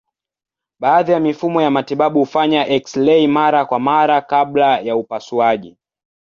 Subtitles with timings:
[0.79, 5.77] Baadhi ya mifumo ya matibabu hufanya eksirei mara kwa mara kabla ya upasuaji.